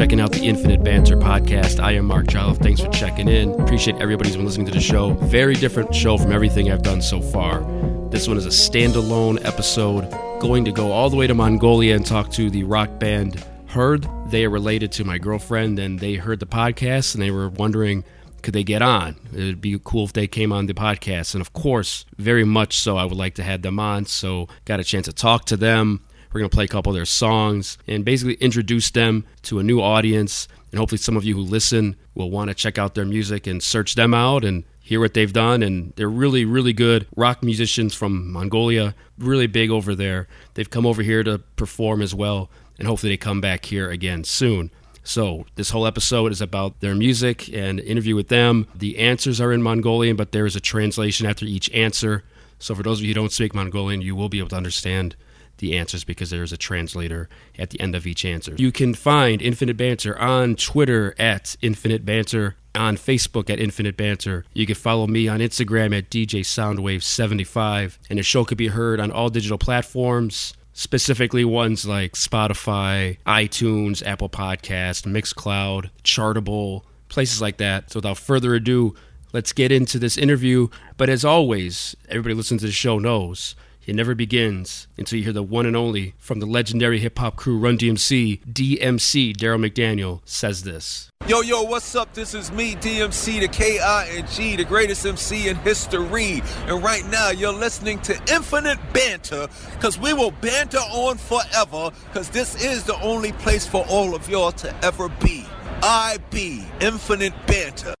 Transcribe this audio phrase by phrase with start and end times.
[0.00, 1.78] checking out the Infinite Banter podcast.
[1.78, 2.56] I am Mark Jolliffe.
[2.56, 3.50] Thanks for checking in.
[3.60, 5.10] Appreciate everybody who's been listening to the show.
[5.10, 7.60] Very different show from everything I've done so far.
[8.08, 10.10] This one is a standalone episode,
[10.40, 14.08] going to go all the way to Mongolia and talk to the rock band HURD.
[14.30, 18.02] They are related to my girlfriend, and they heard the podcast and they were wondering
[18.40, 19.16] could they get on?
[19.34, 21.34] It'd be cool if they came on the podcast.
[21.34, 24.06] And of course, very much so, I would like to have them on.
[24.06, 26.06] So, got a chance to talk to them.
[26.32, 29.62] We're going to play a couple of their songs and basically introduce them to a
[29.62, 30.46] new audience.
[30.70, 33.62] And hopefully, some of you who listen will want to check out their music and
[33.62, 35.62] search them out and hear what they've done.
[35.62, 40.28] And they're really, really good rock musicians from Mongolia, really big over there.
[40.54, 42.48] They've come over here to perform as well.
[42.78, 44.70] And hopefully, they come back here again soon.
[45.02, 48.68] So, this whole episode is about their music and interview with them.
[48.74, 52.22] The answers are in Mongolian, but there is a translation after each answer.
[52.58, 55.16] So, for those of you who don't speak Mongolian, you will be able to understand
[55.60, 58.54] the answers because there's a translator at the end of each answer.
[58.58, 64.44] You can find Infinite Banter on Twitter at Infinite Banter, on Facebook at Infinite Banter.
[64.52, 69.00] You can follow me on Instagram at DJ Soundwave75, and the show could be heard
[69.00, 77.58] on all digital platforms specifically ones like Spotify, iTunes, Apple Podcast, Mixcloud, Chartable, places like
[77.58, 77.90] that.
[77.90, 78.94] So without further ado,
[79.34, 80.68] let's get into this interview.
[80.96, 83.54] But as always, everybody listening to the show knows
[83.90, 87.34] it never begins until you hear the one and only from the legendary hip hop
[87.34, 91.10] crew Run DMC, DMC Darryl McDaniel says this.
[91.26, 92.14] Yo, yo, what's up?
[92.14, 96.40] This is me, DMC, the K-I-N-G, the greatest MC in history.
[96.66, 102.30] And right now, you're listening to Infinite Banter, because we will banter on forever, because
[102.30, 105.44] this is the only place for all of y'all to ever be.
[105.82, 107.94] I be Infinite Banter.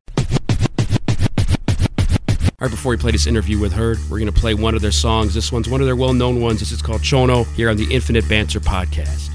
[2.60, 4.92] Right, before we play this interview with HURD, we're going to play one of their
[4.92, 5.32] songs.
[5.32, 6.60] This one's one of their well known ones.
[6.60, 9.30] This is called Chono here on the Infinite Banter podcast.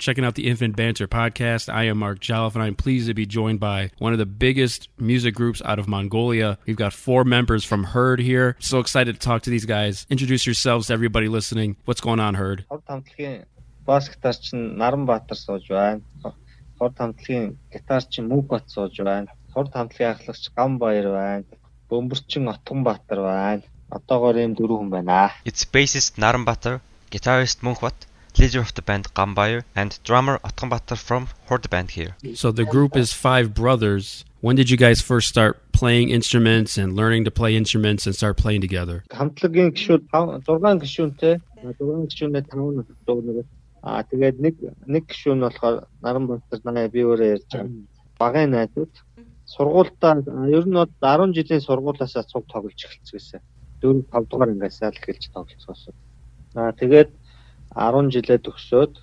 [0.00, 1.72] checking out the Infinite Banter podcast.
[1.72, 4.88] I am Mark Joliffe, and I'm pleased to be joined by one of the biggest
[4.98, 6.58] music groups out of Mongolia.
[6.66, 8.56] We've got four members from HURD here.
[8.58, 10.06] So excited to talk to these guys.
[10.10, 11.76] Introduce yourselves to everybody listening.
[11.84, 12.64] What's going on, HURD?
[25.44, 26.80] It's bassist Наранбаатар,
[27.10, 27.82] guitarist Мөнх
[28.39, 32.15] leader of the band Gambayr, and drummer Otgonbatar from Horde Band here.
[32.35, 34.25] So the group is five brothers.
[34.41, 38.37] When did you guys first start playing instruments and learning to play instruments and start
[38.37, 39.03] playing together?
[39.09, 43.47] Хамтлагийн гишүүд 6 гишүүнтэй 6 гишүүнээ 5 нь дуугнаг.
[43.81, 44.55] Аа тэгээд нэг
[44.85, 47.69] нэг гишүүн нь болохоор Наранбаатар намайг би өөрөө ярьж байгаа.
[48.19, 48.93] Багын найзууд
[49.49, 50.21] сургуультаа
[50.57, 53.41] ер нь бол 10 жилийн сургуулаасаа цуг тоглож эхэлчихсэн.
[53.81, 55.95] 4 5 дугаар ангиасаа л эхэлж тоглоцсон.
[56.55, 57.09] Аа тэгээд
[57.75, 58.93] 10 жилээ төгсөөд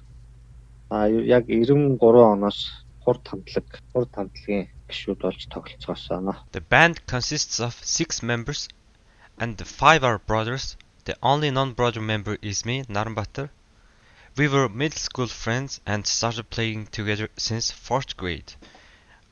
[0.92, 1.98] а яг 93
[2.32, 2.58] оноос
[3.04, 6.36] хурд хамтлаг хурд хамтлагийн гишүүд болж тоглоцгоосон.
[6.52, 8.68] The band consists of six members,
[9.38, 10.76] and the five are brothers.
[11.04, 13.50] The only non-brother member is me, Naranbatar.
[14.36, 18.54] We were middle school friends and started playing together since fourth grade.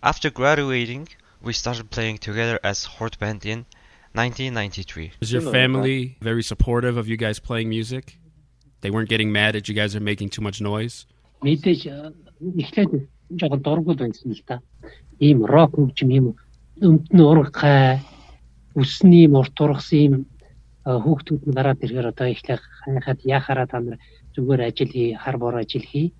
[0.02, 1.08] After graduating,
[1.40, 3.66] we started playing together as Horde Band in
[4.12, 5.12] 1993.
[5.20, 8.18] Was your family very supportive of you guys playing music?
[8.85, 11.07] They weren't getting mad that you guys are making too much noise?
[11.41, 12.13] мэдээж э,
[12.61, 12.91] эхлээд
[13.33, 14.61] жоохон дургуул байсан л та.
[15.17, 16.25] Ийм рок хөгжим ийм
[16.85, 18.05] өмдөн ургахай
[18.77, 20.13] үсний ийм урт ургасан ийм
[20.85, 23.97] э, хүүхдүүд нь гараад ирэхээр одоо эхлэх хаяхад яхаараа та нар
[24.37, 26.13] зүгээр ажил хий, хар бор ажил хий.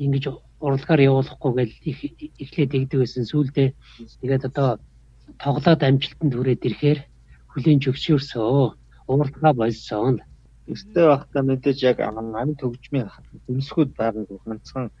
[0.00, 0.32] Ингэж
[0.64, 1.76] урлагаар явуулахгүй гэл
[2.40, 3.28] эхлээд игдэг байсан.
[3.28, 3.68] Сүүлдээ
[4.24, 4.80] тэгээд одоо
[5.44, 7.00] тоглоод амжилтанд хүрээд ирэхээр
[7.52, 8.80] хүлийн зөвшөөрсөө.
[9.12, 10.24] Уурдгаа болсон.
[10.67, 13.07] Өстэй байхдаа мэдээж яг амт хөгжмийн
[13.51, 14.91] өмсгүүд байгаагүй ганцхан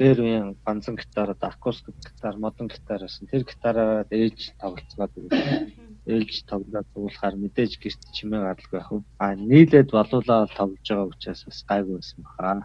[0.00, 3.28] дээр үеийн ганцхан гитар одоо акустик гитар, модон гитар байсан.
[3.28, 5.76] Тэр гитараараа ээлж тоглоцгоод ирсэн.
[6.08, 8.90] Ээлж тоглоод суулахаар мэдээж гэрт чимээ гаралгүй байх.
[9.20, 12.64] А нийлээд балуулаа тоглож байгаа учраас бас гайгүй байсан баха.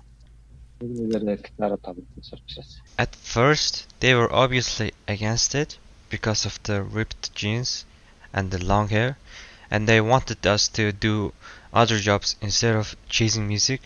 [0.80, 2.72] Тэр нэгээр гитараа тоглож учраас.
[2.96, 5.76] At first, they were obviously against it
[6.08, 7.84] because of the ripped jeans
[8.32, 9.20] and the long hair,
[9.68, 11.36] and they wanted us to do
[11.73, 13.83] other jobs instead of chasing music.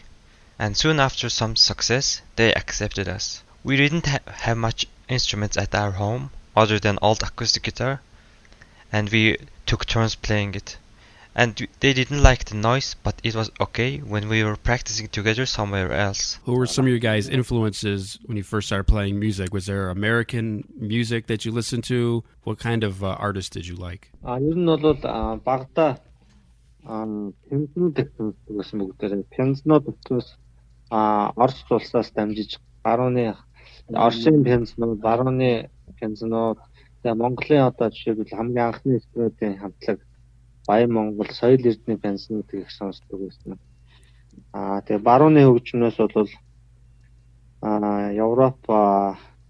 [0.58, 3.42] And soon after some success, they accepted us.
[3.62, 8.00] We didn't ha- have much instruments at our home other than old acoustic guitar,
[8.92, 10.76] and we took turns playing it.
[11.36, 15.46] And they didn't like the noise, but it was okay when we were practicing together
[15.46, 16.38] somewhere else.
[16.44, 19.52] Who were some of your guys' influences when you first started playing music?
[19.52, 22.22] Was there American music that you listened to?
[22.44, 24.12] What kind of uh, artists did you like?
[26.86, 27.06] А
[27.50, 30.28] ер нь бол а, багада пензнууд байсан бүгдээрээ пензнууд учраас
[30.90, 33.34] а Орос улсаас дамжиж барууны
[33.88, 36.58] Оросын пензнууд, барууны пензнууд
[37.00, 39.98] тэгээ Монголын одоо жишээлбэл хамгийн анхны студийн хамтлаг
[40.68, 43.58] Баян Монгол соёл эрдэнэ пензнуудыг их сонсдог байсан.
[44.52, 46.30] А тэгээ барууны хөгжмнөөс бол
[47.62, 48.60] а Европ,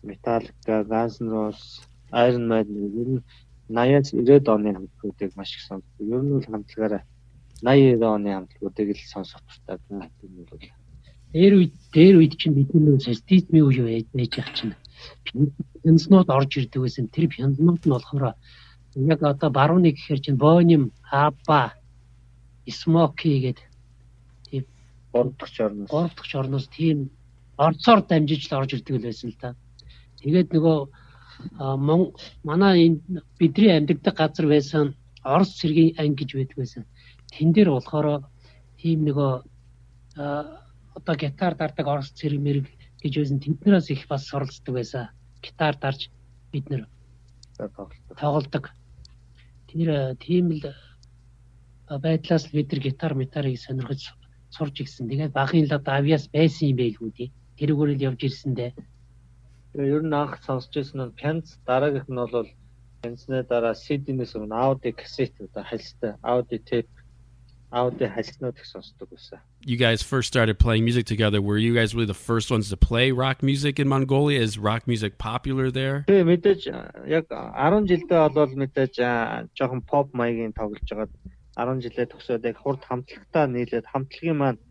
[0.06, 3.22] Metallica, Guns N' Roses, Iron Maiden ер нь
[3.68, 5.98] 80-аас 90-ад оны хамтлагуудыг маш их сонсдог.
[5.98, 7.02] Ер нь бол хамтлагаараа
[7.62, 10.10] 80-90 оны хамтлагуудыг л сонсох туфтаа байна.
[10.20, 10.62] Тэр нь бол
[11.34, 14.74] Дээр үед дээр үед чинь бидний социализмын үе байж ах чинь
[15.82, 17.08] пенснууд орж ирдэг байсан.
[17.10, 18.34] Тэр пенснууд нь болохоор
[18.94, 21.74] яг одоо барууны гэхээр чинь Боним, Хаба,
[22.70, 23.66] Смоки гэдэг
[25.14, 27.10] гурав дахь орноос гурав дахь орноос тийм
[27.56, 29.54] орцоор дамжиж л орж ирдэг л байсан л та.
[30.18, 30.78] Тэгээд нөгөө
[32.42, 34.94] манай энэ бидний амьдардаг газар байсан
[35.24, 36.84] Орос цэргийн анги гэж байдаг байсан.
[37.34, 38.30] Тэн дээр болохоор
[38.78, 39.32] тийм нөгөө
[40.94, 42.66] одоо гитар дардаг Орос цэрэг мэрэг
[43.02, 43.38] гэж байсан.
[43.42, 45.10] Тэднээс их бас суралцдаг байсан.
[45.42, 46.10] Гитар дарж
[46.52, 46.86] бид нэр
[47.58, 47.98] тоглолт.
[48.14, 48.70] тоглодог.
[49.66, 50.62] Тэр тийм л
[51.90, 54.14] байдлаас бид нар гитар метарыг сонирхож
[54.54, 55.10] сурж ирсэн.
[55.10, 57.34] Тэгээд багын л одоо авиас байсан юм байлгүй дээ.
[57.58, 58.70] Тэрүүгээр л явж ирсэндээ.
[59.74, 62.46] Ер нь анх сонсч байсан нь Pence дараагийнх нь бол
[63.02, 66.14] Pence-ны дараа CD-нээс өмнө Audi кассет одоо хальстай
[67.73, 69.39] Audi tape Audi хальснууд их сонсдог байсан.
[69.65, 71.41] You guys first started playing music together.
[71.41, 74.39] Were you guys really the first ones to play rock music in Mongolia?
[74.39, 76.03] Is rock music popular there?
[76.07, 81.13] Тэгээ мэдээж а, яг 10 жилдээ болол мэдээж а, жоохон pop маягийн тоглож байгаад
[81.57, 84.61] 10 жилээ төгсөөд яг хурд хамтлагтаа нийлээд хамтлагийн маань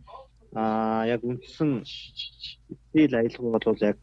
[0.56, 3.98] а яг үндсэн стил аялал бол яг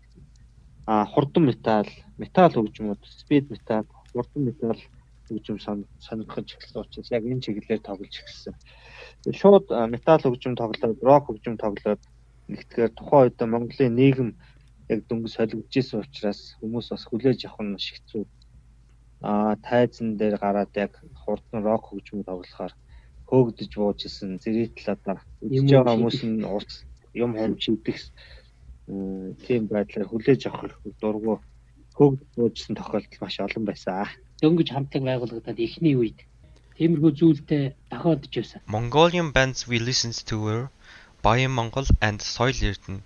[0.88, 3.84] а хурдан металл, металл хөгжмүүд, speed metal,
[4.14, 4.82] хурдан металл
[5.28, 8.54] хөгжим сонирхож эхэлсэн учраас яг энэ чиглэлээр тоглож эхэлсэн.
[9.29, 12.01] Шууд метал хөгжим тоглоод, рок хөгжим тоглоод
[12.49, 14.31] нэгтгэхээр тухайн үед Монголын нийгэм
[14.89, 18.25] яг дөнгөж солигдож исэн учраас хүмүүс бас хүлээж авах нь маш хэцүү.
[19.21, 22.73] Аа тайзан дээр гараад яг хурдан рок хөгжим тоглохоор
[23.29, 24.97] хөөгдөж бууж исэн зэрэгтлээ
[25.45, 26.73] үзэж байгаа хүмүүс нь урт
[27.13, 28.01] юм хэмж идэх
[29.45, 31.39] тийм байдлаар хүлээж авах дургу
[31.95, 34.09] хөөгдөж буужсэн тохиолдол маш олон байсан.
[34.43, 36.19] Дөнгөж хамтлаг байгуулагдаад эхний үед
[36.80, 38.60] тиймэрхүү зүйлтэй тохиолдож байсан.
[38.68, 40.70] Mongolian bands we listened to were
[41.22, 43.04] Bayan Mongol and Soil Erden.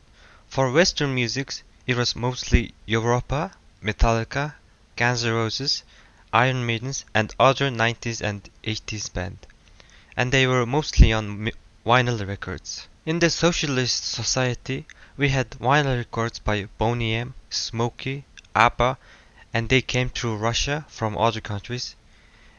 [0.47, 1.53] For Western music,
[1.85, 3.51] it was mostly Europa,
[3.81, 4.55] Metallica,
[4.95, 5.83] Guns N' Roses,
[6.33, 9.47] Iron Maidens, and other 90s and 80s bands.
[10.17, 11.49] And they were mostly on
[11.85, 12.87] vinyl records.
[13.05, 18.97] In the socialist society, we had vinyl records by Boney M, Smokey, ABBA,
[19.53, 21.95] and they came through Russia from other countries.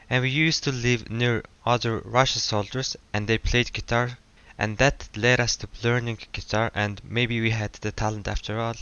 [0.08, 4.18] and we used to live near other Russian soldiers and they played guitar
[4.58, 8.74] and that led us to learning guitar and maybe we had the talent after all.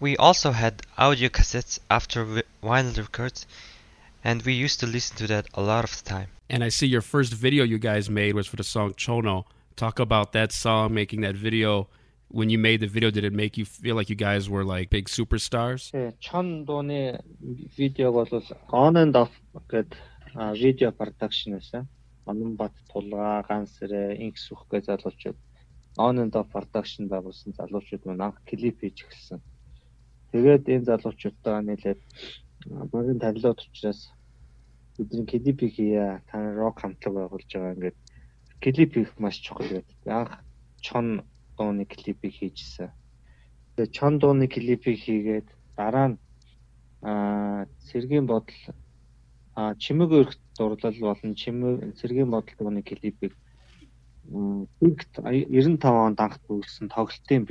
[0.00, 3.46] We also had audio cassettes after vinyl records
[4.24, 6.28] and we used to listen to that a lot of the time.
[6.48, 9.44] And I see your first video you guys made was for the song Chono.
[9.76, 11.88] Talk about that song, making that video.
[12.28, 14.90] When you made the video, did it make you feel like you guys were like
[14.90, 15.92] big superstars?
[15.92, 16.10] Yeah,
[20.34, 21.88] видео production байсан.
[22.26, 25.38] Ононбат тулгаа, гансрэ, инкс үхгээ залуучууд
[25.98, 29.40] on and off production байгуулсан залуучууд маань анх клип хийж эхэлсэн.
[30.32, 32.00] Тэгээд энэ залуучуудаа нийлээд
[32.92, 34.12] багын танилуд учраас
[34.96, 37.98] бидний клип хийя, та рок хамтлаг байгуулж байгаа ингээд
[38.62, 39.98] клип хийх маш чухал гэдэг.
[40.06, 40.32] Анх
[40.80, 42.90] чон дууны клипийг хийжсэн.
[43.76, 46.18] Тэгээд чон дууны клипийг хийгээд дараа нь
[47.02, 48.54] аа сэргийн бодол
[49.54, 53.32] а чимэг өрх дурлал болон чимэг цэргийн бодол дууны клипийг
[54.30, 57.44] 95 онд анх бүрсэн тоглолтын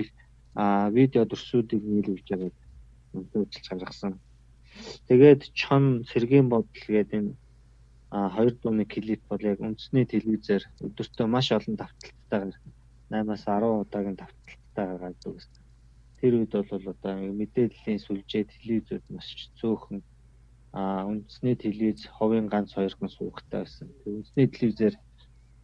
[0.97, 2.51] видео дүрсүүдийг нийлүүлж байгаа
[3.13, 4.13] үзүүлж гаргасан.
[5.07, 7.35] Тэгээд чон цэргийн бодол гэдэг энэ
[8.11, 12.57] хоёр дууны клип бол яг үндэсний телевизээр өдөртөө маш олон давталтайгаар
[13.11, 15.63] 8-аас 10 удаагийн давталттай гаргадаг гэсэн.
[16.19, 19.27] Тэр үед бол одоо мэдээллийн сүлжээ телевизүүд маш
[19.59, 19.99] цөөхөн
[20.71, 23.91] а үндэсний телевиз ховын ганц хоёр хүн суугтай байсан.
[24.03, 24.95] Тэг үндэсний телевизээр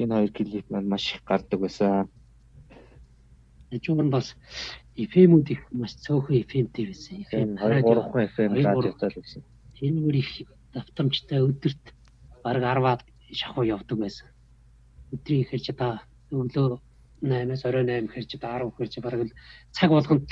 [0.04, 2.12] энэ хоёр клип маань маш их гардаг байсан.
[3.72, 4.36] Эжүүн бас
[5.00, 7.24] FM-үүд их маш цөөхөн FM-тэй байсан.
[7.32, 9.44] FM 2 3 FM радиотой л байсан.
[9.80, 10.32] Тэр их
[10.76, 11.84] давтамжтай өдөрт
[12.44, 14.28] бараг 10-аад шахуу явдаг байсан.
[15.16, 16.04] Өдрийн ихэр чи та
[16.36, 16.84] өглөө
[17.24, 19.32] 8-аас орой 8 ихэр чи 10 ихэр чи бараг
[19.72, 20.28] цаг болгонд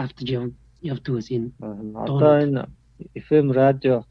[0.00, 0.28] давтаж
[0.80, 1.52] явдаг байсан.
[1.60, 2.64] Одоо энэ
[3.14, 4.04] FM радио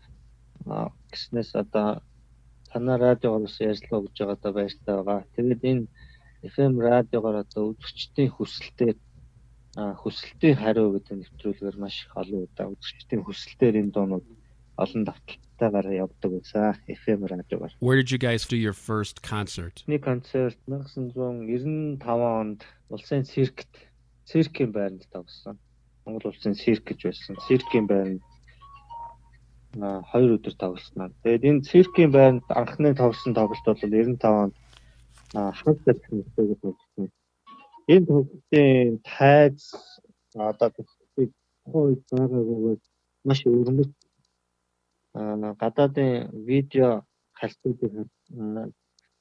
[1.12, 2.02] гэснээс одоо
[2.72, 5.20] танаа радиогоор бас ярьслаа гэж байгаа одоо баяртай байгаа.
[5.36, 5.86] Тэгээд энэ
[6.54, 8.98] FM радиогоор одоо үзэгчдийн хүсэлтээр
[9.76, 14.28] хүсэлтийн хариу гэдэг нэвтрүүлгээр маш их олон удаа үзэгчдийн хүсэлтээр энэ дуунууд
[14.84, 17.74] олон давталтайгаар явдаг байсан FM радиогоор.
[17.84, 19.84] Where did you guys do your first concert?
[19.88, 23.70] Нэг концерт 1995 онд улсын циркт
[24.30, 25.58] циркийн байранд тогссон.
[26.06, 27.36] Монгол улсын цирк гэж байсан.
[27.48, 28.24] Циркийн байранд
[29.78, 31.10] хоёр өдөр тоглосноо.
[31.24, 34.56] Тэгээд энэ циркийн байранд анхны тоглосон тоглолт бол 95 онд
[35.34, 37.08] хаг зэрэг нөхцөлөд тоглосон.
[37.94, 39.62] Энэ тоглолтын тайз
[40.34, 41.32] одоо тухайн
[41.74, 42.82] үед байгаагүйгээр
[43.28, 43.92] маш өрнөж
[45.62, 46.14] гадаадын
[46.50, 46.90] видео
[47.40, 47.94] хальтуудыг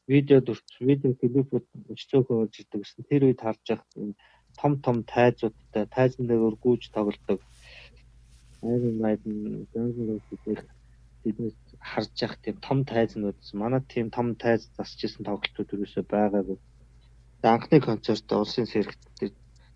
[0.08, 3.08] видео дүрч видео клипүүд өчтөөхөө болж ирдэг гэсэн.
[3.10, 4.16] Тэр үед харж байхад
[4.60, 7.40] том том тайзуудтай тайзан дээр гүйж тоглодог
[8.62, 9.96] Iron Maiden Guns
[11.24, 11.56] биднээс
[11.90, 16.58] харж явах тийм том тайзнууд манай тийм том тайз засчихсан тоглолтууд юусоо байгаагүй.
[17.54, 19.02] Анхны концерт улсын циркт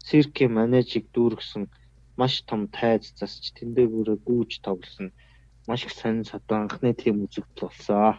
[0.08, 1.64] циркийн менежийг дүүргэсэн
[2.20, 5.08] маш том тайз засч тэндээ бүрээ гүйж тоглосон.
[5.68, 8.18] Маш их сонин садан анхны тийм үзэгдэл болсон.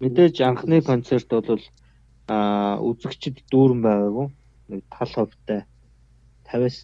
[0.00, 1.64] Мэдээж анхны концерт бол
[2.34, 2.36] а
[2.88, 4.26] үзэгчд дүүрэн байгаагүй.
[4.70, 5.60] Нэг тал хувьтай
[6.48, 6.78] 50-аас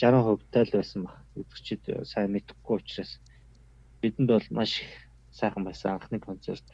[0.00, 3.18] 60% хувьтай л байсан баг үзэгчид сайн мэдэхгүй учраас
[4.00, 4.82] бидэнд бол маш
[5.32, 6.64] сайхан байсан анхны концерт.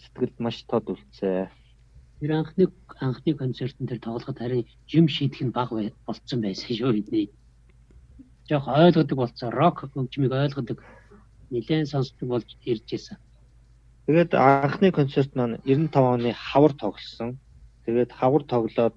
[0.00, 1.50] Сэтгэлд маш тод үлдсэн.
[2.20, 2.66] Тэр анхны
[3.00, 5.70] анхны концертын дээр тоглоход харин юм шийдэх нь баг
[6.06, 7.30] болцсон байсан шүү бидний.
[8.48, 9.50] Жохо ойлгодог болцсон.
[9.50, 10.78] Рок хөгжмийг ойлгодог
[11.50, 13.16] нэлээд сонсдог болж ирж байсан.
[14.06, 17.38] Тэгээд анхны концерт маань 95 оны хавар тоглосон.
[17.86, 18.96] Тэгээд хавар тоглоод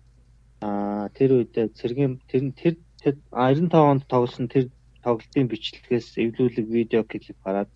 [0.61, 4.71] аа тэр үедээ цэргийн тэр тэр 95 онд тоглосон тэр
[5.03, 7.69] тоглолтын бичлэгээс эвлүүлэг видео клип гараад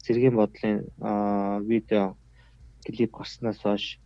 [0.00, 0.88] цэргийн бодлын
[1.68, 2.16] видео
[2.84, 4.00] клип гарснаас хойш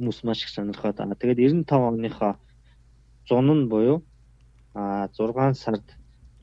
[0.00, 1.14] хүмүүс маш их сонирхоод байна.
[1.14, 2.32] Тэгээд 95 оныхоо
[3.28, 4.00] зун нь буюу
[4.74, 5.84] а 6 сард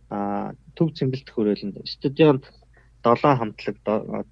[0.09, 2.45] а төв цэмбэлт хүрээлэнд студионт
[3.01, 3.77] 7 хамтлаг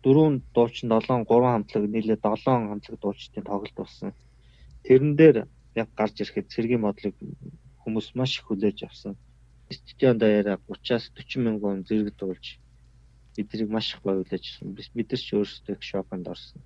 [0.06, 4.14] 4 дуучин 7 3 хамтлаг нийлээ 7 хамтлаг дуучдын тоглолт болсон.
[4.86, 5.38] Тэрэн дээр
[5.76, 7.16] яг гарч ирэхэд цэргийн модлыг
[7.88, 9.16] хүмүүс маш их хүлээж авсан.
[9.72, 12.60] Студионд даяараа 30-аас 40 мянган зэрэг дуулж
[13.36, 14.76] биднийг маш их гоё хүлээж авсан.
[14.76, 16.60] Бид нар ч өөрсдөө их шоконд орсон.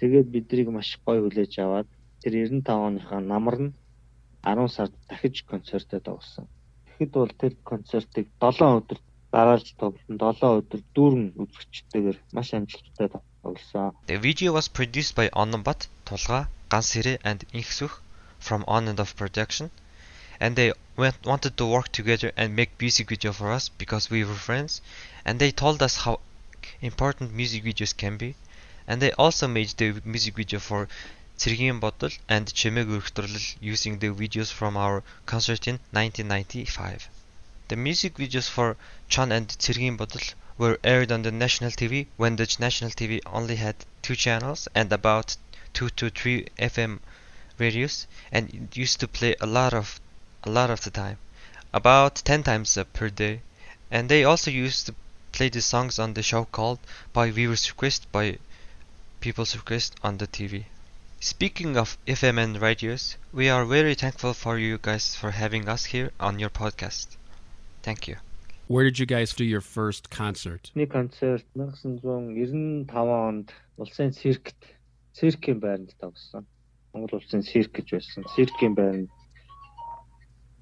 [0.00, 1.88] Тэгээд биднийг маш гоё хүлээж аваад
[2.24, 3.72] тэр 95 оныхаа намар нь
[4.40, 6.46] 10 сард дахиж концертод авсан.
[6.86, 8.98] Тэгэхэд бол тэр концертыг 7 өдөр
[9.34, 10.16] дараалж тоглосон.
[10.16, 13.92] 7 өдөр дүүрэн үзэгчтэйгээр маш амжилттай тоглосон.
[14.08, 18.00] The video was produced by Onambat, Тулга, Gansire and Inksuk
[18.38, 19.70] from On and Off Production.
[20.39, 24.25] And they went, wanted to work together and make music video for us because we
[24.25, 24.81] were friends.
[25.23, 26.19] And they told us how
[26.81, 28.35] important music videos can be.
[28.85, 30.89] And they also made the music video for
[31.35, 37.09] Цэргийн бодол and Чимээг өргөтрлөл using the videos from our concert in 1995.
[37.69, 38.77] The music videos for
[39.09, 43.55] Chan and Цэргийн бодол were aired on the national TV when the national TV only
[43.55, 45.37] had two channels and about
[45.73, 46.99] two to three FM
[47.57, 49.99] radios and it used to play a lot of
[50.47, 51.17] a lot of the time
[51.73, 53.41] about 10 times per day
[53.91, 54.95] and they also used to
[55.31, 56.79] play the songs on the show called
[57.13, 58.37] by viewers request by
[59.19, 60.65] people's request on the TV
[61.23, 65.85] Speaking of FM and radios, we are very thankful for you guys for having us
[65.85, 67.15] here on your podcast.
[67.81, 68.17] Thank you.
[68.67, 70.69] Where did you guys do your first concert?
[70.75, 74.59] Нэг концерт 1995 онд улсын циркт
[75.15, 76.43] циркийн байранд тогссон.
[76.91, 78.27] Монгол улсын цирк гэж байсан.
[78.35, 79.09] Циркийн байранд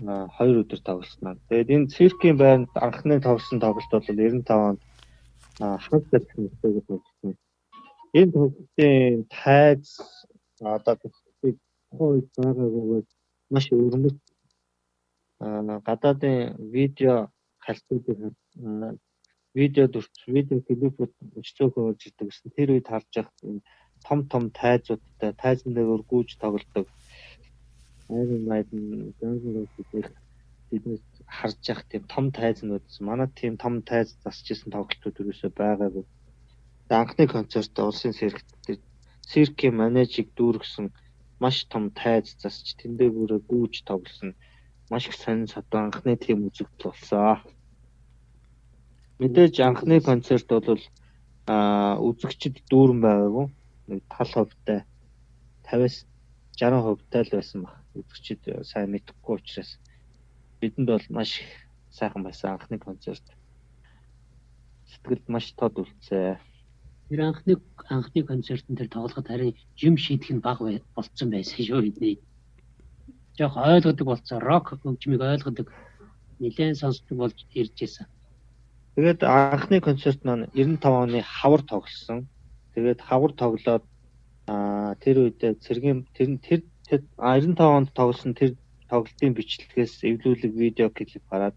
[0.04, 1.34] а хоёр өдөр тоглосноо.
[1.48, 4.80] Тэгээд энэ циркийн байранд анхны тоглосон тоглолт бол 95 онд
[5.58, 7.32] ханс гэсэн үгтэйг тоглосон.
[8.18, 9.86] Энэ тоглолтын тайз
[10.60, 11.56] одоо тухайн
[11.96, 13.06] үед байгаагүйгээр
[13.52, 14.16] маш өрнөж
[15.88, 17.14] гадаадын видео
[17.64, 18.18] хальтуудыг
[19.60, 23.36] видео дүрч видео клипүүд өчтөөхөө ирдэг гэсэн тэр үед харж явах
[24.06, 26.86] том том тайзуудтай тайзан дээр гүйж тоглодог
[28.14, 28.82] айрын майдан
[29.20, 30.06] гэнзлүүдийг
[30.70, 31.02] биднес
[31.38, 36.04] харж явах тийм том тайзнууд манай тийм том тайз засчихсан тоглолтууд юусоо байгаагүй
[36.88, 38.48] анхны концерт улсын сэрэгт
[39.30, 40.86] циркийн манежийг дүүргэсэн
[41.42, 44.30] маш том тайз засч тэндээ бүрээ гүйж тоглосон
[44.90, 47.42] маш их сонин садан анхны тийм үзэгдэл болсон.
[49.18, 50.82] Мэдээж анхны концерт бол
[51.46, 53.46] а үзэгчд дүүрэн байгаагүй
[53.90, 54.80] нэг тал хувьтай
[55.66, 55.96] 50-аас
[56.54, 57.74] 60 хувьтай л байсан баг.
[57.96, 59.80] Үзэгчд сайн мэдэхгүй учраас
[60.60, 61.40] бидэнд бол маш
[61.90, 63.24] сайхан байсан анхны концерт.
[64.90, 66.36] Сэтгэлд маш тод үлдсэн.
[67.08, 67.56] Тэр анхны
[67.88, 70.60] анхны концертын дээр тоглоход харин юм шийдэх нь баг
[70.94, 72.20] болцсон байсан шүү бидний.
[73.38, 75.72] Жог ойлгодог болцсон рок хөгжмийг ойлгодог
[76.40, 78.06] нэлээд сонсдог болж ирж байсан.
[78.96, 82.28] Тэгээд анхны концерт маань 95 оны хавар тоглосон.
[82.74, 83.84] Тэгээд хавар тоглоод
[84.48, 88.54] аа тэр үедээ цэргийн тэр тэр 95 онд тоглосон тэр
[88.90, 91.56] тоглолтын бичлэгээс эвлүүлэг видео клип гараад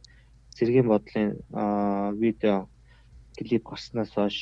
[0.58, 1.38] цэргийн бодлын
[2.18, 2.65] видео
[3.38, 4.38] клип гарснаас хойш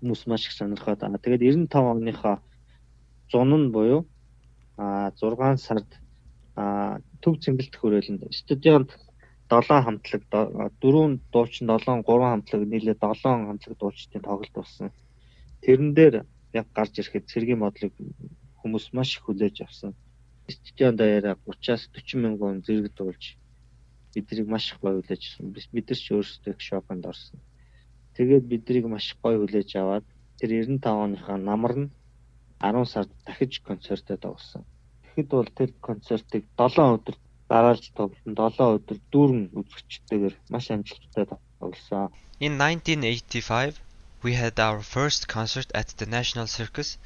[0.00, 1.18] хүмүүс маш их сонирхоод байна.
[1.18, 2.36] Тэгээд 95 оныхоо
[3.30, 4.08] зун нь буюу
[4.76, 5.88] а 6 сард
[6.56, 8.90] а төв цэмбэлт хүрээлэнд студионт
[9.52, 10.22] 7 хамтлаг
[10.80, 14.90] 4 дуучин 7 3 хамтлаг нийлээ 7 хамтлаг дуучдын тоглолт болсон.
[15.62, 16.14] Тэрэн дээр
[16.52, 17.92] яг гарч ирэхэд цэргийн модлыг
[18.62, 19.92] хүмүүс маш их хүлээж авсан.
[20.48, 23.24] Студионд даяараа 30-аас 40 мянган зэрэг дуулж
[24.14, 25.46] биднийг маш их гоё хүлээж авсан.
[25.52, 27.38] Бид нар ч өөрсдөө их шоконд орсон.
[28.16, 30.06] Тэгээд биднийг маш гоё хүлээж аваад
[30.38, 31.90] тэр 95 оныхаа намар нь
[32.60, 34.62] 10 сард дахиж концертод авсан.
[35.02, 37.16] Тэгэхэд бол тэр концертыг 7 өдөр
[37.50, 38.32] дараалж тоглосон.
[38.36, 42.12] 7 өдөр дүүрэн үзэгчтэйгээр маш амжилттай тоглосон.
[42.46, 43.80] In 1985,
[44.24, 46.98] we had our first concert at the National Circus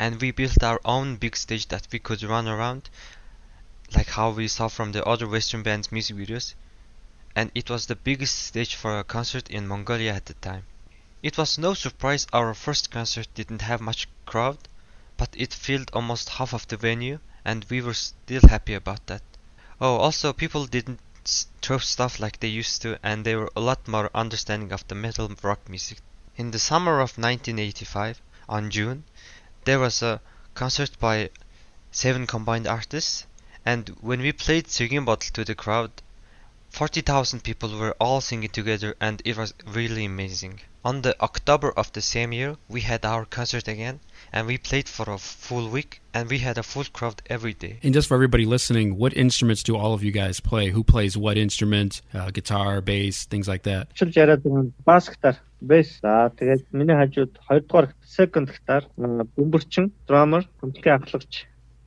[0.00, 2.88] and we built our own big stage that we could run around
[3.94, 6.54] like how we saw from the other western bands music videos
[7.36, 10.64] and it was the biggest stage for a concert in Mongolia at the time.
[11.22, 14.58] It was no surprise our first concert didn't have much crowd,
[15.16, 19.22] but it filled almost half of the venue and we were still happy about that.
[19.80, 21.00] Oh, also people didn't
[21.60, 24.94] throw stuff like they used to and they were a lot more understanding of the
[24.94, 25.98] metal rock music.
[26.36, 29.04] In the summer of 1985, on June,
[29.64, 30.18] there was a
[30.54, 31.28] concert by
[31.92, 33.26] seven combined artists
[33.62, 35.90] and when we played Singing Bottle to the crowd,
[36.70, 40.60] 40,000 people were all singing together and it was really amazing.
[40.82, 44.00] On the October of the same year, we had our concert again
[44.33, 47.79] and we played for a full week and we had a full crowd every day.
[47.83, 50.69] And just for everybody listening, what instruments do all of you guys play?
[50.69, 52.01] Who plays what instrument?
[52.13, 53.93] Uh, guitar, bass, things like that.
[53.95, 55.99] Чилж яриад байгаа нь бас гитар, бэс.
[56.01, 57.87] За тэгээд миний хажууд 2 дугаар
[58.17, 61.33] second гитар, бөмбөрчин, drummer, хөдөлгөөний ахлагч,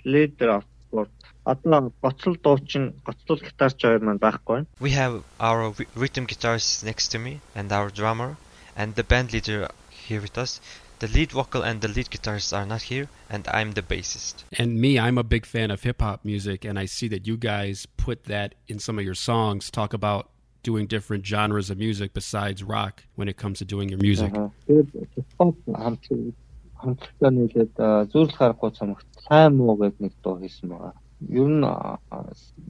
[0.04, 1.11] leader of board.
[1.44, 4.66] Одоо гоцлол дуучин, гоцлол гитарч хоёр маань байхгүй байна.
[4.81, 8.37] We have our ry- rhythm guitarist next to me and our drummer
[8.76, 10.61] and the band leader here with us.
[11.02, 14.42] The lead vocal and the lead guitarist are not here and I'm the bassist.
[14.59, 17.37] And me, I'm a big fan of hip hop music, and I see that you
[17.37, 20.28] guys put that in some of your songs, talk about
[20.62, 24.33] doing different genres of music besides rock when it comes to doing your music.
[24.35, 24.50] Аа.
[24.66, 26.35] Тэгээд хипхоп хамтлаг
[26.83, 30.94] хамтлагтай нийлээд аа, зөвлөх харахгүй цамагт сайн муу гэдэг нэг дуу хийсэн байгаа.
[31.31, 31.98] Ер нь аа,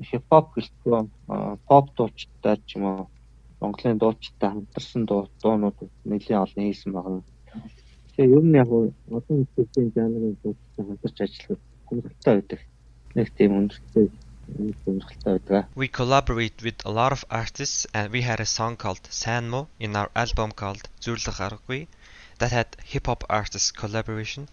[0.05, 0.95] хипхоп гэлтгүй
[1.33, 3.01] аа, поп дуучтай ч юм уу
[3.61, 7.25] Монголын дуучтай хамтарсан дуу дуунууд нэлийн олон хийсэн байгаа.
[8.19, 12.61] Тэгээ ер нь яг нь олон хүмүүсийн жанрын дуучтай хамтарч ажиллах сонирхолтой байдаг.
[13.15, 14.07] Нэг тийм өндөртэй
[14.59, 15.63] нэг сонирхолтой байдаг.
[15.79, 19.95] We collaborate with a lot of artists and we had a song called Sanmo in
[19.95, 21.87] our album called Зүрлэх Аргагүй
[22.39, 24.49] that had hip hop artists collaboration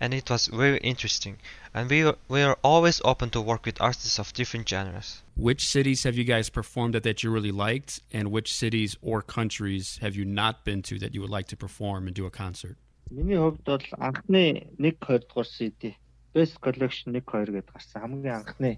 [0.00, 1.36] and it was very interesting
[1.74, 5.22] and we were, we are always open to work with artists of different genres.
[5.36, 9.22] Which cities have you guys performed at that you really liked, and which cities or
[9.22, 12.30] countries have you not been to that you would like to perform and do a
[12.30, 12.76] concert?
[13.09, 15.95] Миний хувьд бол анхны 1 2 дугаар CD
[16.33, 18.01] Best Collection 1 2 гэдээ гарсан.
[18.01, 18.71] Хамгийн анхны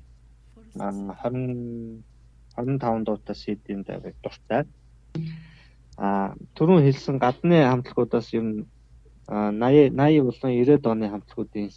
[0.78, 0.92] аа,
[1.26, 2.04] 20
[2.56, 4.64] 25 дуутай CD-нд аваад дуртай.
[5.98, 8.68] Аа түрүүн хэлсэн гадны хамтлагуудаас ер нь
[9.28, 11.70] аа, 80 80 болон 90-ад оны хамтлагуудын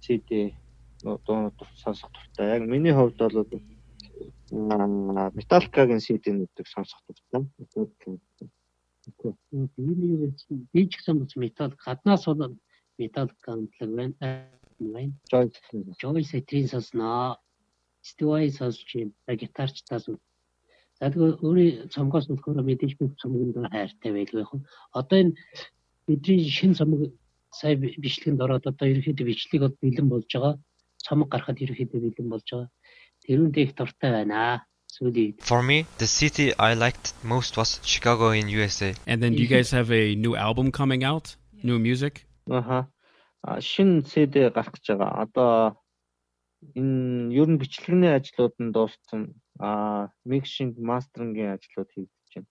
[0.00, 0.56] CD
[1.04, 2.56] дуунууд сонсох дуртай.
[2.56, 3.36] Яг миний хувьд бол
[5.36, 7.44] Metallica-гийн CD-нүүдийг сонсох дуртай.
[9.76, 12.56] Миний гэсэн би ч гэсэн бас метал гаднаас бол
[12.98, 14.48] метал хамтлаг байна.
[14.78, 15.12] байна.
[15.30, 15.52] Joy
[16.00, 17.36] Joy Satrин сонсноо.
[18.02, 19.14] Stewart сонсч юм.
[19.26, 20.20] За гитарчтаас үл.
[21.00, 24.52] За тэгээ өөрийн цомгоос болохоор мэдээж бүх цомгонд хайртай байлгүй яг.
[24.92, 25.34] Одоо энэ
[26.06, 27.00] бидний шин цомог
[27.50, 30.54] сая би- бичлэгэнд ороод одоо ерөөхдөө бичлэг бол бэлэн болж байгаа.
[31.06, 32.70] Цомог гарахад ерөөхдөө бэлэн болж байгаа.
[33.24, 34.66] Тэрүүндээ их дуртай байна.
[34.94, 38.94] Сүүлийн For me, the city I liked most was Chicago in USA.
[39.10, 41.34] And then, do you guys have a new album coming out?
[41.68, 42.26] New music?
[42.48, 42.86] Аха.
[43.42, 45.10] А, Шинэ CD гарах гэж байгаа.
[45.26, 45.52] Одоо
[46.78, 49.34] энэ ер нь бичлэгний ажлууд нь дууссан.
[49.58, 52.50] Аа, микшинг, мастерингийн ажлууд хийгдэж байна.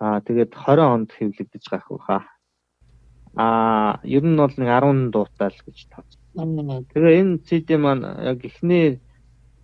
[0.00, 2.18] Аа, тэгээд 20 онд хэвлэгдэж гарах баха.
[3.36, 6.20] Аа, ер нь бол нэг 10 дуутай л гэж тооцсон.
[6.88, 8.98] Тэгээ энэ CD маань яг эхний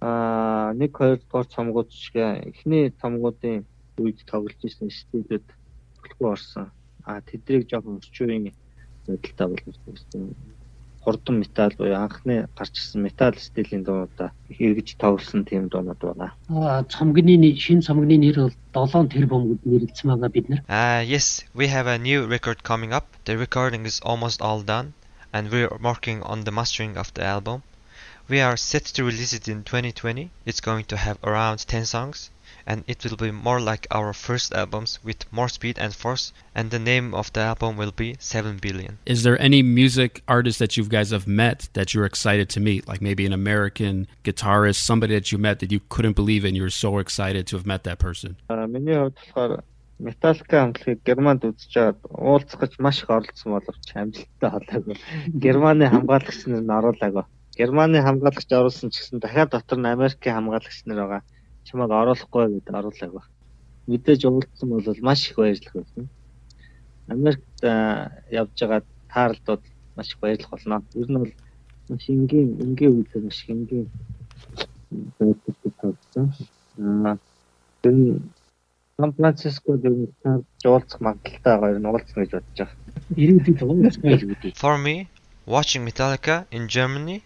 [0.02, 2.16] аа 1 2 дугаар цомгууд шиг
[2.50, 3.62] эхний цомгуудын
[4.02, 5.46] үед тоглож ирсэн студиуд
[6.02, 6.66] төлхөө орсон.
[7.06, 8.46] Аа тэдрийг жоохон орчин үеийн
[9.06, 10.34] байдалтай болгосон.
[11.02, 16.34] Хурдан металл буюу анхны гарч ирсэн металл стилийн дуунуудаа эргэж тоглосон тийм дуунууд байна.
[16.50, 20.60] Аа, цомгны нэ- шинэ цомгны нэр бол 7 тэрбум гэд нэрлэгдсэн байгаа бид нар.
[20.70, 23.06] Uh, yes, we have a new record coming up.
[23.26, 24.94] The recording is almost all done,
[25.34, 27.62] and we're working on the mastering of the album.
[28.29, 30.29] We are set to release it in 2020.
[30.45, 32.29] It's going to have around 10 songs,
[32.65, 36.69] and it will be more like our first albums with more speed and force, and
[36.69, 38.97] the name of the album will be 7 Billion.
[39.05, 42.87] Is there any music artist that you guys have met that you're excited to meet?
[42.87, 46.63] Like maybe an American guitarist, somebody that you met that you couldn't believe in, you
[46.63, 48.35] were so excited to have met that person?
[48.49, 49.63] Аа миний хувьд болохоор
[49.99, 54.95] Metallica хамтлагийг Германд үзэж байгаад уулзах гэж маш их оролцсон боловч амжилттай болоогүй.
[55.33, 57.25] Германы хамгаалагч нар нь оруулаагүй.
[57.58, 61.22] Германы хамгаалагч оруулсан ч гэсэн дахиад дотор нь Америкийн хамгаалагч нар байгаа.
[61.68, 63.24] Чамайг оруулахгүй гэдээ оруулаагүй.
[63.92, 66.08] Мэдээж уулзсан бол маш их баярлах байсан.
[67.12, 67.58] Америкт
[68.40, 68.80] явж байгаа
[69.12, 69.62] таарлууд
[69.96, 70.80] маш их баярлах болно.
[70.96, 71.32] Ер нь бол
[71.92, 73.86] маш энгийн энгийн үйл маш энгийн
[75.18, 76.26] байдаг тавьсан.
[76.80, 77.20] Аа
[77.82, 77.96] тэр
[78.96, 80.08] Сан Франциско дээр
[80.62, 82.76] жуулцах магадaltaй гоё нь уулзна гэж бодож байгаа.
[83.20, 84.56] Ирээдүйд уулзах л үүдээ.
[84.56, 84.94] For me,
[85.44, 87.20] watching Metallica in Germany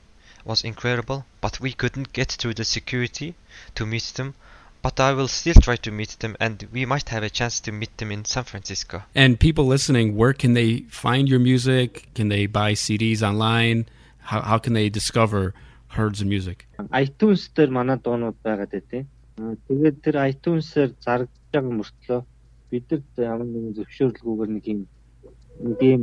[0.46, 3.34] was incredible, but we couldn't get through the security
[3.74, 4.34] to meet them.
[4.82, 7.72] But I will still try to meet them, and we might have a chance to
[7.72, 9.02] meet them in San Francisco.
[9.14, 12.08] And people listening, where can they find your music?
[12.14, 13.86] Can they buy CDs online?
[14.20, 15.54] How, how can they discover
[15.88, 16.66] HURD's of Music?
[17.02, 19.06] iTunes дээр манай дуунууд байгаа дээ.
[19.66, 22.20] Тэгээд тэр iTunes-ээр зарагдж байгаа мөртлөө
[22.70, 24.80] бид нар ямар нэгэн зөвшөөрлгүйгээр нэг юм
[25.66, 26.02] нэг юм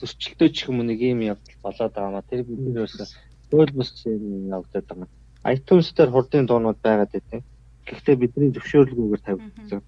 [0.00, 2.28] зөрчилдөөч юм нэг юм явдал болоод байгаа маа.
[2.30, 3.12] Тэр бид нар бас
[3.50, 5.08] хууль бус юм явагдаад байгаа.
[5.54, 7.42] iTunes дээр хурдын дуунууд байгаад байдیں۔
[7.86, 9.82] Гэхдээ бидний зөвшөөрлгүйгээр тавигдсан.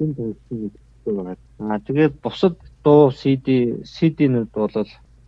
[0.00, 0.72] Энэ гэдэг
[1.04, 1.36] байгаа.
[1.58, 3.48] Аа тэгээд бусад дуу CD
[3.94, 4.76] CD-нүүд бол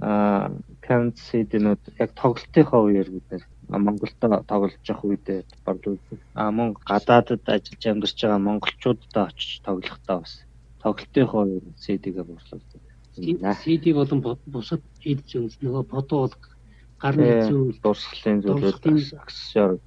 [0.01, 0.51] аа
[0.87, 4.17] Kansas CD-нүүд яг тоглолтынхаа үеэр бид нэр Монголд
[4.51, 6.19] тоглож явах үедээ борлуулсан.
[6.35, 10.35] Аа мөн гадаадад ажиллаж амьдарч байгаа монголчуудад очиж тоглохдоо бас
[10.83, 12.81] тоглолтынхаа үеэр CD-гээ борлуулсан.
[13.63, 16.15] CD болон бусад эд зүйлс нөгөө фото
[17.02, 18.78] бол гарны зүйл дурсгалын зүйлүүд
[19.22, 19.86] аксессуарууд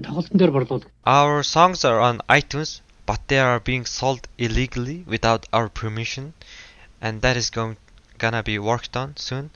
[0.00, 0.90] тоглолтын дээр борлуулдаг.
[1.04, 6.32] Our songs are on iTunes, but they are being sold illegally without our permission,
[7.00, 7.76] and that is going
[8.18, 9.50] gonna be worked on soon.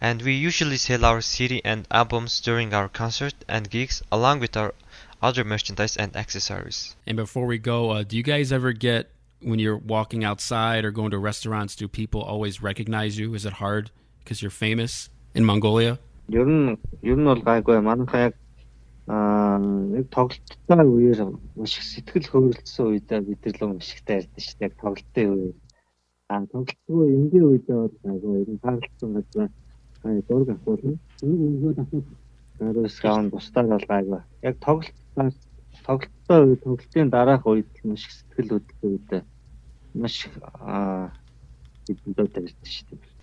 [0.00, 4.56] And we usually sell our CD and albums during our concert and gigs, along with
[4.56, 4.74] our
[5.22, 6.96] other merchandise and accessories.
[7.06, 10.90] And before we go, uh, do you guys ever get when you're walking outside or
[10.90, 11.76] going to restaurants?
[11.76, 13.34] Do people always recognize you?
[13.34, 13.90] Is it hard
[14.22, 15.97] because you're famous In Mongolia?
[16.29, 17.81] Ер нь ер нь бол гайгүй.
[17.81, 18.35] Манайхаа яг
[19.07, 21.19] аа нэг тоглолттой үеэр
[21.55, 24.79] маш их сэтгэл хөөрөлдсөн үедээ бид нар л маш их таардаг шүү дээ.
[24.81, 25.55] Тоглолтын үеэр.
[26.29, 28.33] Аа тоглолтгүй энгийн үедээ бол гайгүй.
[28.43, 29.49] Ер нь таарлцсан газар
[30.03, 32.07] гай дург ахуулна нэг өгөөд ахуул
[32.59, 34.21] гараас гаун бусдаар бол гайгүй.
[34.43, 35.33] Яг тоглолтоор
[35.87, 39.23] тоглолттой үе тоглолтын дараах үед маш их сэтгэл хөдлөлтөө үедээ.
[39.95, 41.11] Маш их аа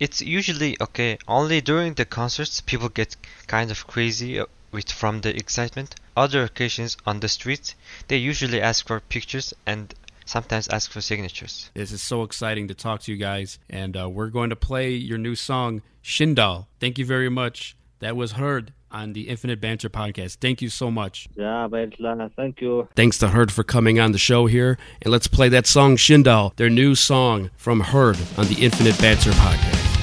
[0.00, 1.18] It's usually okay.
[1.28, 5.94] Only during the concerts people get kind of crazy uh, with from the excitement.
[6.16, 7.74] Other occasions on the streets,
[8.08, 11.70] they usually ask for pictures and sometimes ask for signatures.
[11.74, 14.90] This is so exciting to talk to you guys, and uh, we're going to play
[14.90, 16.66] your new song, Shindal.
[16.80, 17.76] Thank you very much.
[18.04, 20.36] That was heard on the Infinite Banter podcast.
[20.36, 21.26] Thank you so much.
[21.36, 22.86] Yeah, thank you.
[22.94, 24.76] Thanks to HURD for coming on the show here.
[25.00, 29.30] And let's play that song, Shindal, their new song from HURD on the Infinite Banter
[29.30, 29.93] podcast.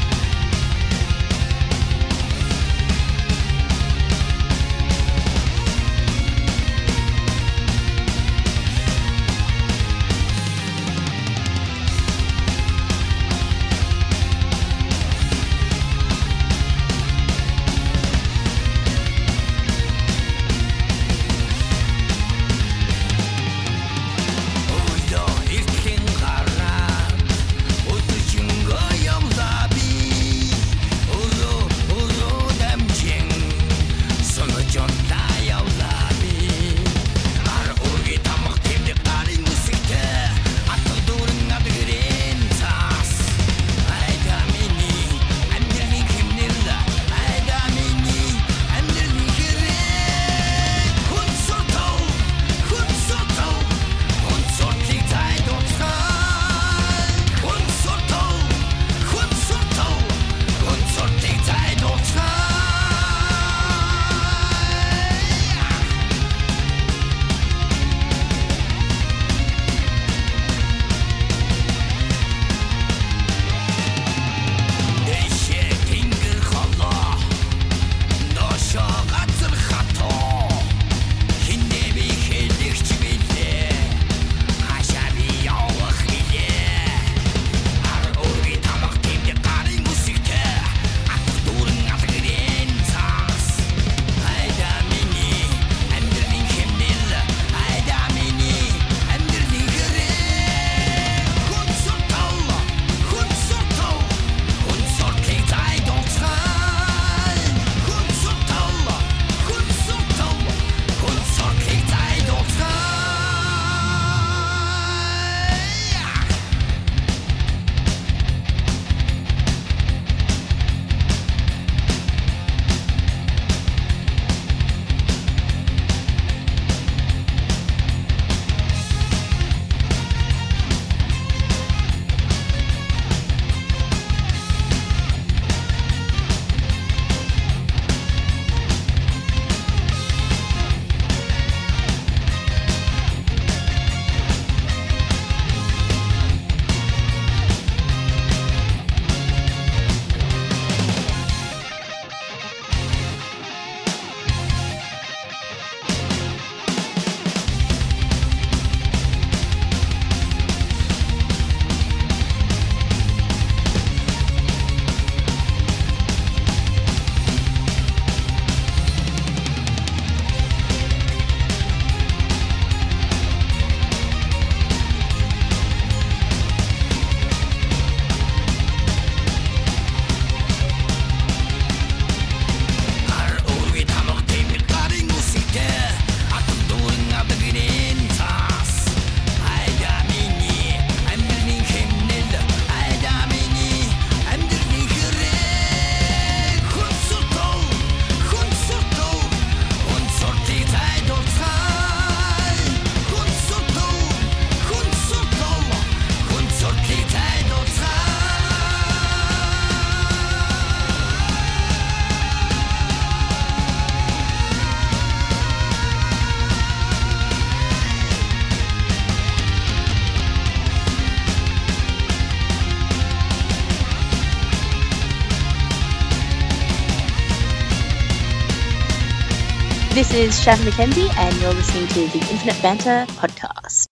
[230.12, 233.88] This is Shannon McKenzie, and you're listening to the Infinite Banter podcast.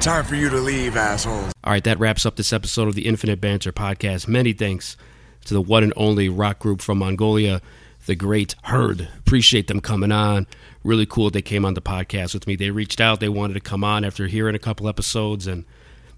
[0.00, 1.52] Time for you to leave, assholes.
[1.64, 4.26] All right, that wraps up this episode of the Infinite Banter podcast.
[4.26, 4.96] Many thanks
[5.44, 7.60] to the one and only rock group from Mongolia,
[8.06, 9.06] the Great HURD.
[9.18, 10.46] Appreciate them coming on.
[10.82, 12.56] Really cool they came on the podcast with me.
[12.56, 15.66] They reached out, they wanted to come on after hearing a couple episodes, and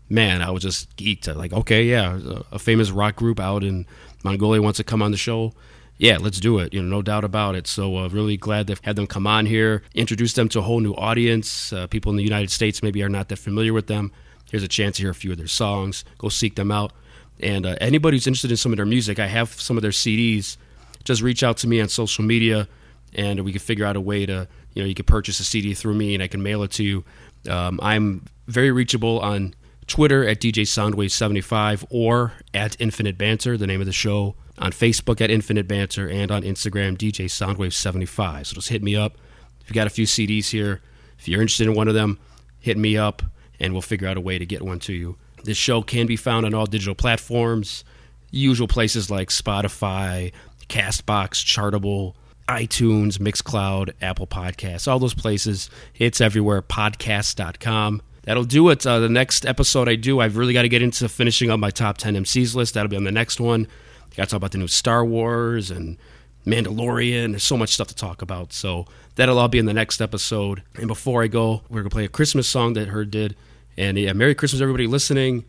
[0.09, 1.35] man, I was just geeked.
[1.35, 2.21] Like, okay, yeah,
[2.53, 3.87] a famous rock group out in
[4.23, 5.53] Mongolia wants to come on the show
[5.99, 6.75] yeah, let's do it.
[6.75, 7.67] You know, no doubt about it.
[7.67, 10.81] So, uh, really glad to have them come on here, introduce them to a whole
[10.81, 11.73] new audience.
[11.73, 14.13] Uh, people in the United States maybe are not that familiar with them.
[14.51, 16.05] Here's a chance to hear a few of their songs.
[16.19, 16.93] Go seek them out.
[17.41, 19.91] And uh, anybody who's interested in some of their music, I have some of their
[19.91, 20.57] CDs.
[21.05, 22.69] Just reach out to me on social media,
[23.15, 25.73] and we can figure out a way to, you know, you can purchase a CD
[25.75, 27.05] through me, and I can mail it to you.
[27.49, 29.55] Um, I'm very reachable on
[29.87, 35.21] Twitter at DJ Soundwave75 or at Infinite Banter, the name of the show on Facebook
[35.21, 38.47] at Infinite Banter and on Instagram, DJ Soundwave75.
[38.47, 39.19] So just hit me up.
[39.61, 40.81] If you got a few CDs here,
[41.19, 42.19] if you're interested in one of them,
[42.59, 43.23] hit me up
[43.59, 45.17] and we'll figure out a way to get one to you.
[45.45, 47.85] This show can be found on all digital platforms,
[48.31, 50.33] usual places like Spotify,
[50.69, 52.15] Castbox, Chartable,
[52.49, 55.71] iTunes, Mixcloud, Apple Podcasts, all those places.
[55.97, 56.63] It's everywhere.
[56.63, 58.03] Podcast.com.
[58.23, 58.85] That'll do it.
[58.87, 61.71] Uh, the next episode I do, I've really got to get into finishing up my
[61.71, 62.75] top 10 MCs list.
[62.75, 63.69] That'll be on the next one.
[64.17, 65.99] Got to talk about the new Star Wars and
[66.47, 67.33] Mandalorian.
[67.33, 68.53] There's so much stuff to talk about.
[68.53, 70.63] So that'll all be in the next episode.
[70.77, 73.37] And before I go, we're going to play a Christmas song that HURD did.
[73.77, 75.45] And yeah, Merry Christmas, everybody listening.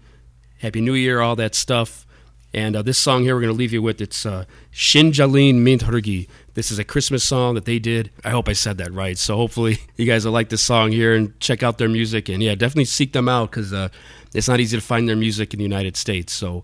[0.59, 2.05] Happy New Year, all that stuff.
[2.53, 6.27] And uh, this song here we're going to leave you with, it's uh, Shinjalin Minthurgi.
[6.55, 8.09] This is a Christmas song that they did.
[8.23, 9.17] I hope I said that right.
[9.17, 12.29] So hopefully you guys will like this song here and check out their music.
[12.29, 13.89] And yeah, definitely seek them out because uh,
[14.33, 16.33] it's not easy to find their music in the United States.
[16.33, 16.63] So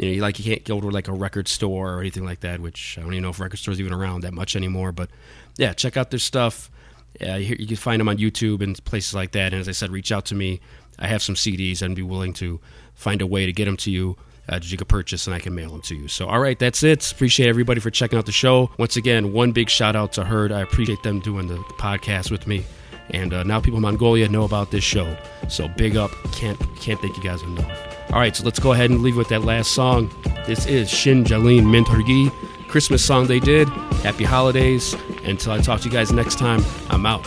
[0.00, 2.60] you know, like you can't go to like a record store or anything like that.
[2.60, 4.92] Which I don't even know if record stores even around that much anymore.
[4.92, 5.10] But
[5.56, 6.70] yeah, check out their stuff.
[7.20, 9.52] Uh, you can find them on YouTube and places like that.
[9.52, 10.60] And as I said, reach out to me.
[10.98, 12.60] I have some CDs and be willing to
[12.94, 14.16] find a way to get them to you
[14.48, 16.08] uh, that you can purchase and I can mail them to you.
[16.08, 17.10] So, all right, that's it.
[17.10, 18.70] Appreciate everybody for checking out the show.
[18.78, 20.52] Once again, one big shout out to HURD.
[20.52, 22.64] I appreciate them doing the, the podcast with me.
[23.10, 25.16] And uh, now people in Mongolia know about this show.
[25.48, 26.10] So big up.
[26.32, 27.89] Can't can't thank you guys enough.
[28.12, 30.10] All right, so let's go ahead and leave with that last song.
[30.44, 32.32] This is Shin Jalin Mintargi,
[32.66, 33.68] Christmas song they did.
[34.02, 34.96] Happy holidays.
[35.22, 37.24] Until I talk to you guys next time, I'm out.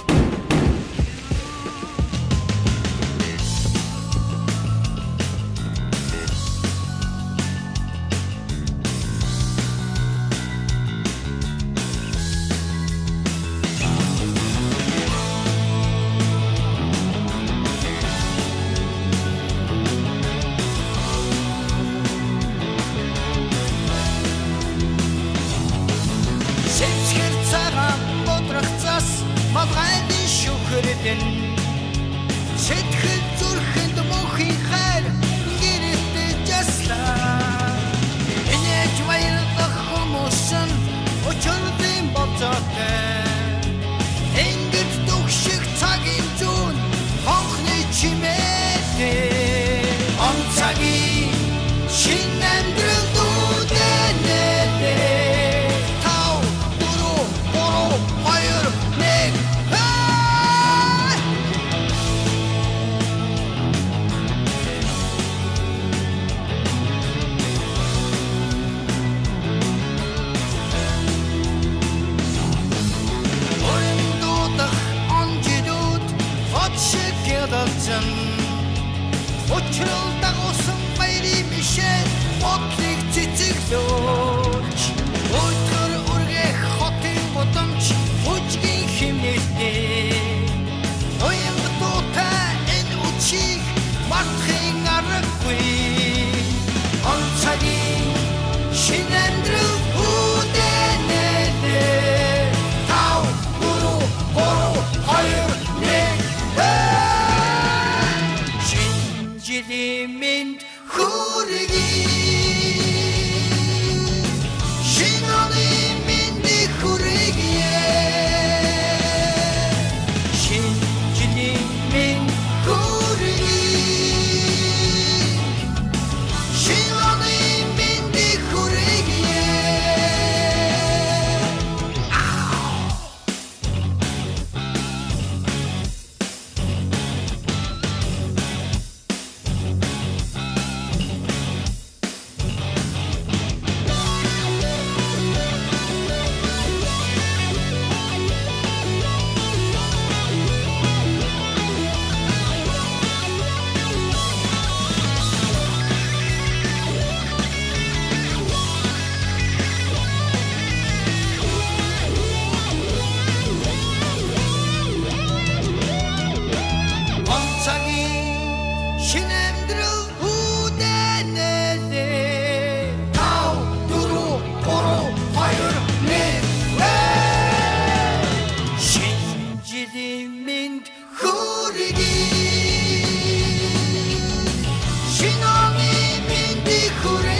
[186.66, 187.32] y juré.